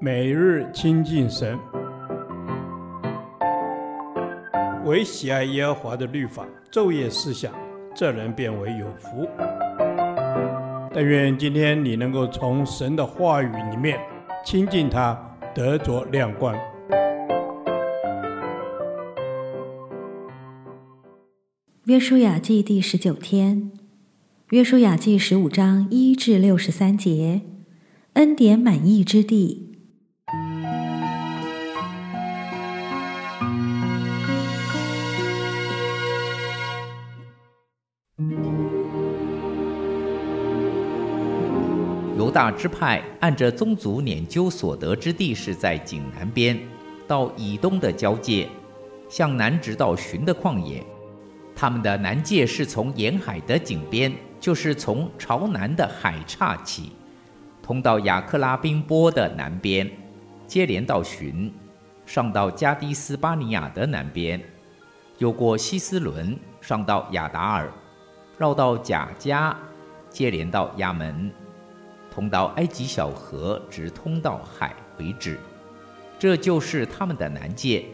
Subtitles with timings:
[0.00, 1.58] 每日亲近神，
[4.84, 7.52] 唯喜爱耶和华的律法，昼夜思想，
[7.94, 9.26] 这人便为有福。
[10.92, 13.98] 但愿今天你能够从神的话语里面
[14.44, 15.18] 亲近他，
[15.54, 16.54] 得着亮光。
[21.84, 23.72] 约书亚记第十九天，
[24.50, 27.42] 约书亚记十五章一至六十三节，
[28.14, 29.63] 恩典满溢之地。
[42.34, 46.58] 大支派按着宗族拈阄所得之地，是在井南边，
[47.06, 48.48] 到以东的交界，
[49.08, 50.84] 向南直到寻的旷野。
[51.54, 56.90] 他们的南界是从沿海的井边，就是从朝南的海岔起，
[57.62, 59.88] 通到亚克拉宾波的南边，
[60.44, 61.54] 接连到寻，
[62.04, 64.42] 上到加迪斯巴尼亚的南边，
[65.18, 67.72] 又过希斯伦，上到亚达尔，
[68.36, 69.54] 绕到甲迦，
[70.10, 71.30] 接连到亚门。
[72.14, 75.36] 通到埃及小河，直通到海为止，
[76.16, 77.84] 这就是他们的南界。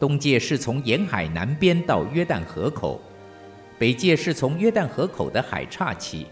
[0.00, 2.98] 东界是从沿海南边到约旦河口，
[3.78, 6.26] 北界是从约旦河口的海岔起，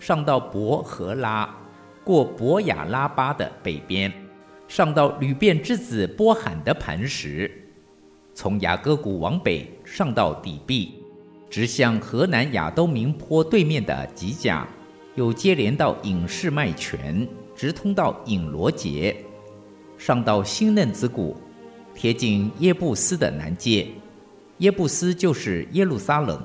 [0.00, 1.54] 上到伯和拉，
[2.02, 4.10] 过伯雅拉巴的北边，
[4.66, 7.68] 上到流便之子波罕的磐石，
[8.32, 10.94] 从雅各谷往北上到底壁，
[11.50, 14.66] 直向河南亚都明坡对面的吉甲。
[15.14, 19.14] 又接连到隐示麦泉，直通到隐罗结，
[19.98, 21.36] 上到新嫩子谷，
[21.94, 23.88] 贴近耶布斯的南界。
[24.58, 26.42] 耶布斯就是耶路撒冷。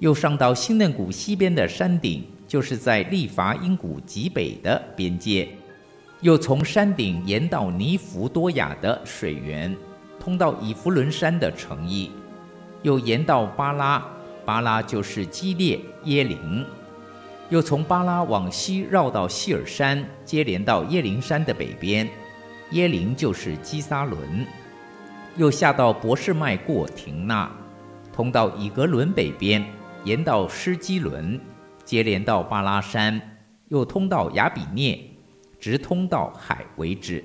[0.00, 5.48] 又上到新嫩谷西边的山顶，就是在利乏音谷极北的边界。
[6.20, 9.74] 又从山顶沿到尼弗多雅的水源，
[10.18, 12.10] 通到以弗伦山的城邑。
[12.82, 14.04] 又沿到巴拉，
[14.44, 16.64] 巴拉就是基列耶琳。
[17.50, 22.08] 又从巴拉往西绕到希尔山，接连到耶林山的北边，
[22.70, 24.46] 耶林就是基撒伦。
[25.36, 27.50] 又下到博士麦过亭纳，
[28.12, 29.64] 通到以格伦北边，
[30.04, 31.38] 沿到施基伦，
[31.84, 33.20] 接连到巴拉山，
[33.68, 34.98] 又通到亚比涅，
[35.60, 37.22] 直通到海为止。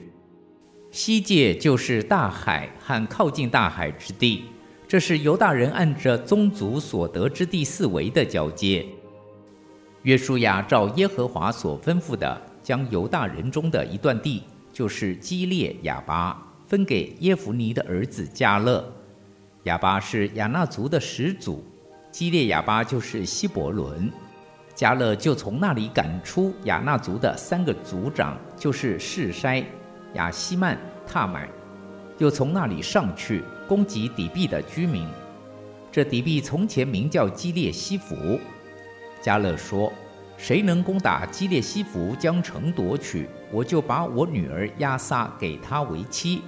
[0.91, 4.45] 西界就是大海和靠近大海之地，
[4.87, 8.85] 这是犹大人按着宗族所得之地四围的交界。
[10.03, 18.83] 约书亚照耶和华所吩咐的，将犹大人中的一段地，就是基列亚巴，分给耶孚尼的儿子迦勒。
[19.63, 21.61] 亚巴是亚衲族的始祖，
[22.11, 24.09] 基列亚巴就是希伯伦。
[24.73, 29.65] 迦勒就从那里赶出亚衲族的三个族长，就是示筛、
[30.13, 31.49] 亚希曼、塔买，
[32.19, 35.05] 又从那里上去攻击底壁的居民。
[35.91, 38.39] 这底壁从前名叫基列西弗。
[39.21, 39.91] 加勒说
[40.37, 46.41] ：“谁能攻打基列西弗，将城夺取，我就把我女儿亚撒给他为妻。”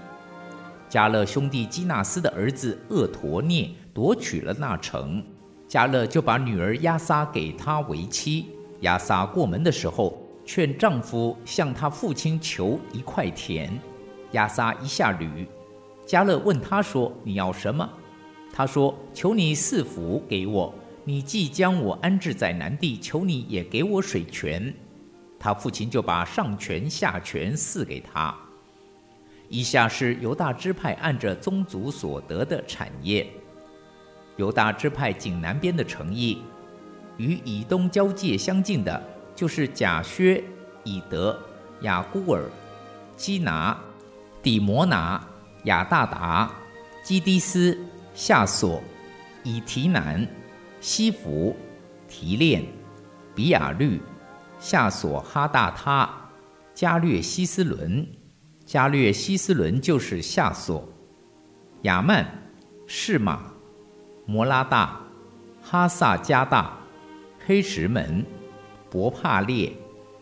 [0.88, 5.24] 加勒兄弟基纳斯的儿子厄陀聂夺取了那城，
[5.68, 8.48] 加勒就把女儿亚撒给他为妻。
[8.82, 13.72] 亚撒过门的时候，劝丈夫向他父亲求一块田，
[14.32, 15.48] 亚撒一下驴。
[16.06, 17.88] 加勒问他说：“你要什么？”
[18.52, 20.74] 他说：“求你赐福给我。”
[21.04, 24.74] 你既将我安置在南地，求你也给我水泉。
[25.40, 28.36] 他父亲就把上泉下泉赐给他。
[29.50, 33.28] 以下是犹大支派按着宗族所得的产业。
[34.38, 36.42] 犹大支派井南边的城邑，
[37.18, 39.04] 与以东交界相近的，
[39.36, 40.42] 就是甲薛、
[40.84, 41.38] 以德、
[41.82, 42.50] 亚姑尔、
[43.18, 43.78] 基拿、
[44.42, 45.22] 底摩拿、
[45.66, 46.52] 亚大达、
[47.04, 47.78] 基低斯、
[48.14, 48.82] 夏索、
[49.44, 50.26] 以提南。
[50.82, 51.56] 西弗、
[52.08, 52.66] 提炼、
[53.36, 54.02] 比亚律、
[54.60, 56.10] 夏索哈大他、
[56.74, 58.06] 加略西斯仑，
[58.66, 60.90] 加略西斯仑就是夏索、
[61.84, 62.26] 亚曼、
[62.88, 63.54] 示玛、
[64.26, 65.00] 摩拉大、
[65.62, 66.76] 哈萨加大、
[67.46, 68.26] 黑石门、
[68.90, 69.72] 博帕列、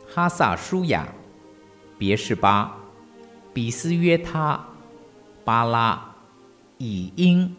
[0.06, 1.08] 哈萨舒亚、
[1.98, 2.76] 别是巴、
[3.54, 4.62] 比斯约他、
[5.46, 6.14] 巴拉、
[6.78, 7.56] 以因、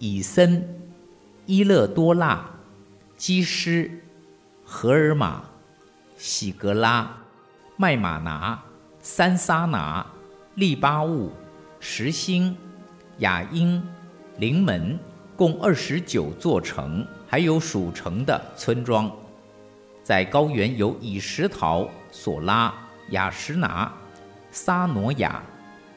[0.00, 0.73] 以森。
[1.46, 2.42] 伊勒多纳、
[3.18, 3.90] 基施、
[4.64, 5.44] 荷尔玛、
[6.16, 7.14] 喜格拉、
[7.76, 8.58] 麦玛拿、
[8.98, 10.06] 三沙拿、
[10.54, 11.30] 利巴物、
[11.78, 12.56] 实心、
[13.18, 13.82] 雅音、
[14.38, 14.98] 临门，
[15.36, 19.10] 共二十九座城，还有属城的村庄。
[20.02, 22.72] 在高原有以石陶、索拉、
[23.10, 23.92] 雅什拿、
[24.50, 25.42] 萨诺亚、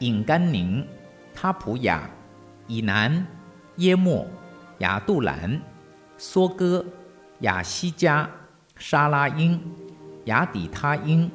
[0.00, 0.86] 隐甘宁、
[1.34, 2.10] 他普亚、
[2.66, 3.26] 以南、
[3.76, 4.26] 耶莫、
[4.78, 5.60] 亚杜兰、
[6.18, 6.84] 梭哥、
[7.40, 8.28] 亚西加、
[8.76, 9.60] 沙拉因、
[10.26, 11.30] 亚底他因、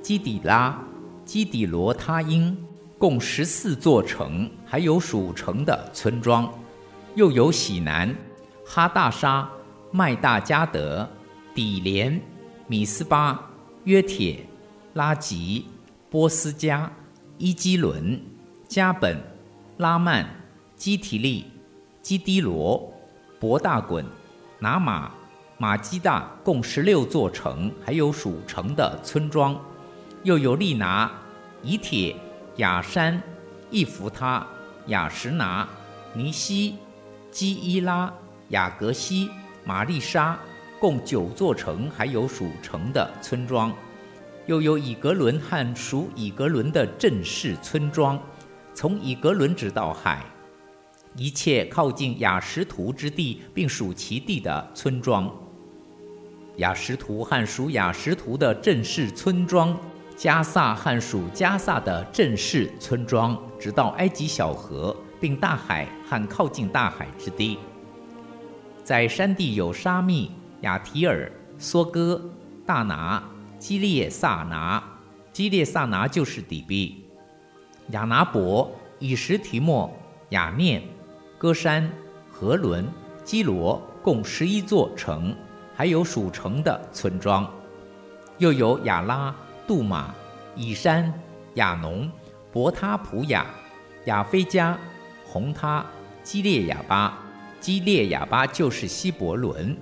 [0.00, 0.78] 基底拉、
[1.24, 2.56] 基底罗他因，
[2.98, 6.52] 共十四座城，还有属城的村庄。
[7.14, 8.14] 又有喜南、
[8.64, 9.48] 哈大沙、
[9.90, 11.08] 麦大加德、
[11.54, 12.20] 底连、
[12.66, 13.50] 米斯巴、
[13.84, 14.46] 约铁、
[14.94, 15.66] 拉吉、
[16.10, 16.90] 波斯加、
[17.38, 18.20] 伊基伦、
[18.68, 19.22] 加本、
[19.78, 20.26] 拉曼、
[20.76, 21.46] 基提利、
[22.06, 22.88] 基迪罗、
[23.40, 24.06] 博大滚、
[24.60, 25.10] 拿马、
[25.58, 29.60] 马基大，共十六座城，还有属城的村庄。
[30.22, 31.10] 又有利拿、
[31.64, 32.14] 以铁、
[32.58, 33.20] 雅山、
[33.72, 34.46] 易弗他、
[34.86, 35.68] 雅什拿、
[36.14, 36.76] 尼西。
[37.32, 38.14] 基伊拉、
[38.50, 39.28] 雅格西、
[39.64, 40.38] 玛丽莎，
[40.78, 43.72] 共九座城，还有属城的村庄；
[44.46, 48.16] 又有以格伦和属以格伦的镇市村庄。
[48.72, 50.24] 从以格伦直到海，
[51.16, 55.32] 一切靠近雅什图之地，并属其地的村庄。
[56.56, 59.76] 雅什图和属雅什图的镇市村庄，
[60.16, 64.96] 加萨和属加萨的镇市村庄，直到埃及小河。
[65.18, 67.58] 并大海和靠近大海之地，
[68.84, 70.30] 在山地有沙密、
[70.60, 72.22] 亚提尔、梭哥、
[72.66, 73.24] 大拿、
[73.58, 74.84] 基列萨拿，
[75.32, 77.06] 基列萨拿就是底壁，
[77.92, 79.90] 亚拿伯、以实提莫、
[80.28, 80.82] 亚念、
[81.38, 81.90] 歌珊、
[82.30, 82.86] 何伦、
[83.24, 85.36] 基罗，共十一座城，
[85.74, 87.48] 还有属城的村庄，
[88.38, 89.34] 又有亚拉、
[89.66, 90.14] 杜马、
[90.54, 91.12] 以山、
[91.54, 92.10] 亚农、
[92.50, 93.46] 伯他普亚、
[94.06, 94.78] 亚非加。
[95.28, 95.84] 红他、
[96.22, 97.18] 基列雅巴、
[97.60, 99.76] 基列雅巴就是希伯伦、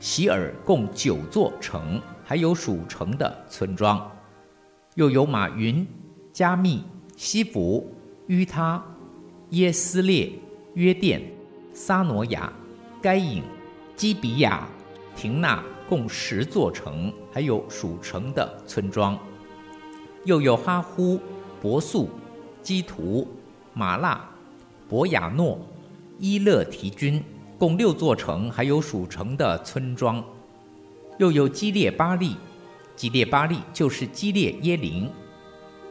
[0.00, 4.10] 洗尔，共九座城，还有属城的村庄，
[4.94, 5.86] 又有马云、
[6.32, 6.82] 加密、
[7.14, 7.94] 西弗、
[8.26, 8.82] 于他、
[9.50, 10.32] 耶斯列、
[10.76, 11.22] 约甸、
[11.72, 12.52] 撒挪亚、
[13.00, 13.42] 该隐、
[13.96, 14.68] 基比亚、
[15.16, 19.18] 亭纳，共十座城，还有属城的村庄，
[20.26, 21.18] 又有哈呼、
[21.62, 22.10] 伯素、
[22.62, 23.26] 基图、
[23.72, 24.22] 马纳。
[24.86, 25.58] 伯亚诺、
[26.18, 27.24] 伊勒提军，
[27.58, 30.22] 共六座城，还有属城的村庄；
[31.18, 32.36] 又有基列巴利，
[32.94, 35.10] 基列巴利就是基列耶林、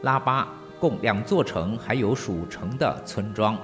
[0.02, 0.48] 拉巴，
[0.78, 3.58] 共两座城，还有属城的村庄。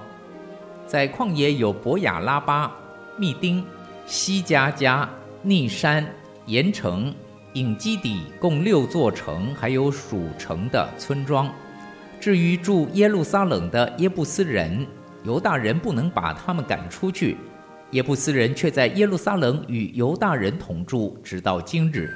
[0.87, 2.71] 在旷野有博雅拉巴、
[3.17, 3.65] 密丁、
[4.07, 5.09] 西加加、
[5.43, 6.07] 逆山、
[6.47, 7.15] 盐城、
[7.55, 11.51] 隐基底，共六座城，还有属城的村庄。
[12.21, 14.87] 至于住耶路撒冷的耶布斯人，
[15.25, 17.37] 犹大人不能把他们赶出去，
[17.91, 22.15] 耶布斯人却在耶路撒冷与犹大人同住，直到今日。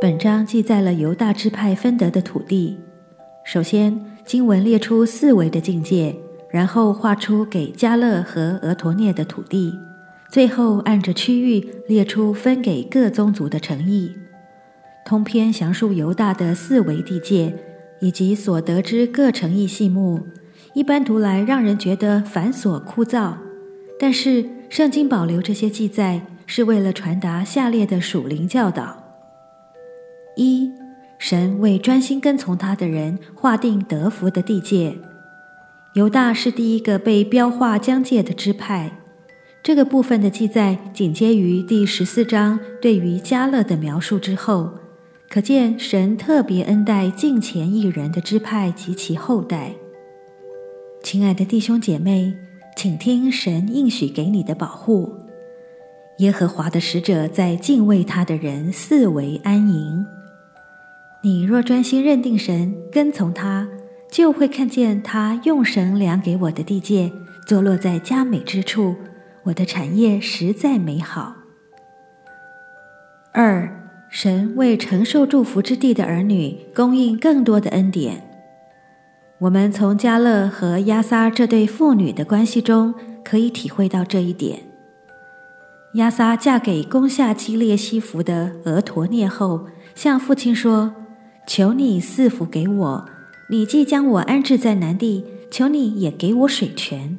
[0.00, 2.80] 本章记载了犹大支派分得的土地。
[3.44, 6.16] 首先，经文列出四围的境界，
[6.50, 9.74] 然后画出给迦勒和俄陀涅的土地。
[10.30, 14.16] 最后按着区域列出分给各宗族的城邑，
[15.04, 17.54] 通篇详述犹大的四围地界
[18.00, 20.26] 以及所得之各城邑细目，
[20.72, 23.34] 一般读来让人觉得繁琐枯燥。
[23.98, 28.99] 但是圣经保留这些记载，是为了传达下列的属灵教导：
[30.42, 30.72] 一、
[31.18, 34.96] 神为专心跟从他的人划定得福的地界，
[35.92, 38.90] 犹大是第一个被标划疆界的支派。
[39.62, 44.70] 这个部分的记载紧接于第十四章对于迦勒的描述之后，
[45.28, 49.72] 可见神特别恩待近前一人的支派及其后代。
[51.02, 52.32] 亲爱的弟兄姐妹，
[52.74, 55.12] 请听神应许给你的保护：
[56.20, 60.06] 耶和华的使者在敬畏他的人四围安营。
[61.22, 63.68] 你若专心认定神，跟从他，
[64.10, 67.12] 就会看见他用神量给我的地界，
[67.46, 68.96] 坐落在佳美之处。
[69.44, 71.34] 我的产业实在美好。
[73.32, 78.26] 二，神为承受祝福之地的儿女供应更多的恩典。
[79.40, 84.60] 我们从迦勒和亚撒这对父女的关系中可以体会到这一点。
[85.94, 90.94] 亚撒嫁给攻下基列西弗的俄陀聂后，向父亲说
[91.46, 93.08] ：“求你赐福给我，
[93.48, 97.18] 你既将我安置在南地，求你也给我水泉。”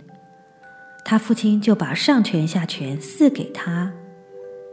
[1.03, 3.91] 他父亲就把上泉下泉赐给他。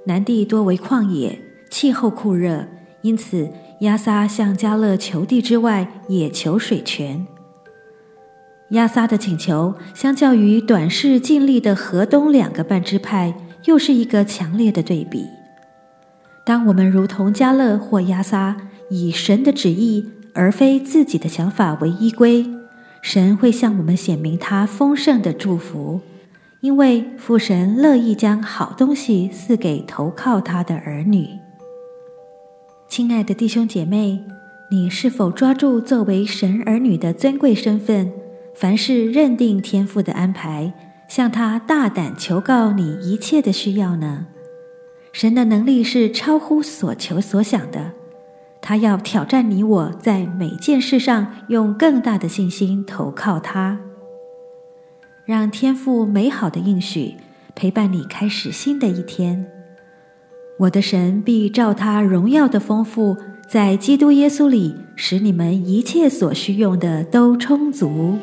[0.07, 1.39] 南地多为旷野，
[1.71, 2.67] 气候酷热，
[3.03, 3.51] 因此
[3.81, 7.27] 亚撒向加勒求地之外，也求水泉。
[8.71, 15.27] 亚撒的请求，相较于短视近利的河东两个半支派，又是一个强烈的对比。
[16.45, 18.57] 当我们如同加勒或亚撒，
[18.91, 22.47] 以神的旨意而非自己的想法为依归，
[23.03, 26.01] 神会向我们显明他丰盛的祝福，
[26.61, 31.29] 因为父神乐意将好东西赐给投靠他的儿女。
[32.89, 34.25] 亲爱的弟兄姐妹，
[34.71, 38.13] 你是否抓住作为神儿女的尊贵身份？
[38.55, 40.73] 凡事认定天父的安排，
[41.09, 44.27] 向他大胆求告你一切的需要呢？
[45.13, 47.93] 神的能力是超乎所求所想的，
[48.69, 53.79] 他要挑战你我在每件事上用更大的信心投靠他，
[55.25, 57.15] 让天赋美好的应许
[57.55, 59.47] 陪伴你开始新的一天。
[60.59, 63.17] 我的神必照他荣耀的丰富，
[63.49, 68.19] 在基督耶稣里，使你们一切所需用的都充足。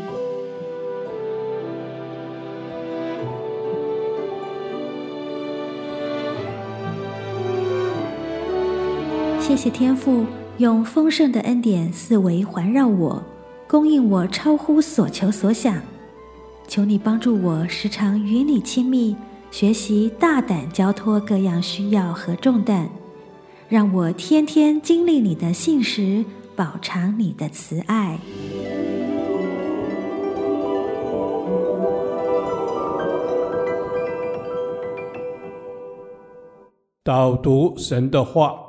[9.48, 10.26] 谢谢天父
[10.58, 13.22] 用丰盛的恩典四围环绕我，
[13.68, 15.80] 供应我超乎所求所想。
[16.68, 19.16] 求你帮助我时常与你亲密，
[19.52, 22.90] 学习大胆交托各样需要和重担，
[23.70, 26.26] 让我天天经历你的信实，
[26.56, 28.18] 饱尝你的慈爱。
[37.04, 38.65] 导读神的话。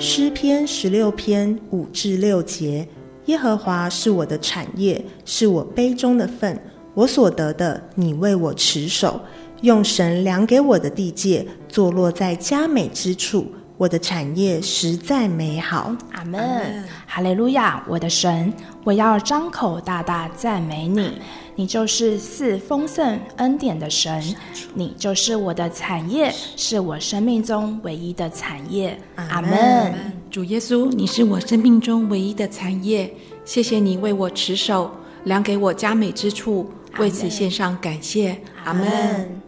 [0.00, 2.86] 诗篇十六篇五至六节：
[3.26, 6.56] 耶和华是我的产业，是我杯中的份，
[6.94, 9.20] 我所得的，你为我持守。
[9.62, 13.46] 用神量给我的地界，坐落在佳美之处。
[13.78, 15.94] 我的产业实在美好。
[16.10, 16.84] 阿门。
[17.06, 21.12] 哈利路亚，我的神，我要张口大大赞美你。
[21.54, 24.34] 你就是赐丰盛恩典的神，
[24.74, 28.98] 你就是我的产业，是我生命中唯一的产业。
[29.14, 30.12] 阿门。
[30.28, 33.12] 主耶稣，你是我生命中唯一的产业，
[33.44, 34.90] 谢谢你为我持守，
[35.24, 36.68] 量给我佳美之处，
[36.98, 38.36] 为此献上感谢。
[38.64, 38.86] 阿门。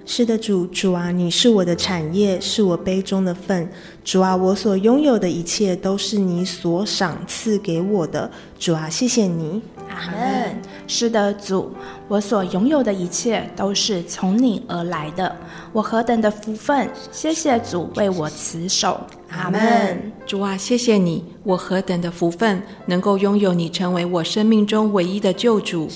[0.06, 3.70] 是的，主，主啊，你是我的产业，是我杯中的份。
[4.04, 8.30] 主啊，我所拥有的一切都是你所赏赐给我的。
[8.58, 9.62] 主啊，谢谢你。
[9.90, 10.56] 阿门。
[10.86, 11.72] 是的，主，
[12.08, 15.34] 我所拥有的一切都是从你而来的。
[15.72, 16.88] 我何等的福分！
[17.12, 19.00] 谢谢主为我持守。
[19.30, 20.12] 阿门。
[20.26, 25.88] 主啊，谢谢你，我何等的福分，能够拥有你成为我生命中唯一的救主。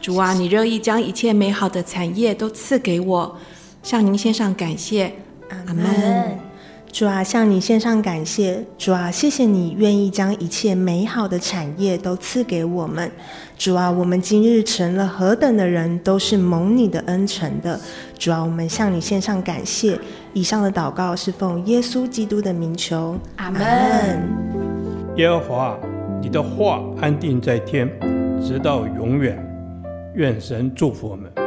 [0.00, 3.38] 主啊，你乐意将一切美好的产业都赐给我。
[3.82, 5.12] 向您献上感谢，
[5.66, 6.51] 阿门。
[6.92, 13.10] 主啊，向你献上感谢，主啊，谢谢你愿意将一切美好的产业都赐给我们。
[13.56, 17.80] 主啊，我们今日成了何等的人，都是蒙你的恩宠的。
[18.18, 19.98] 主啊，我们向你献上感谢。
[20.34, 23.62] 以上的祷告是奉耶稣基督的名求，阿门。
[25.16, 25.78] 耶和华，
[26.20, 27.88] 你的话安定在天，
[28.46, 29.42] 直到永远。
[30.14, 31.41] 愿神祝福我们。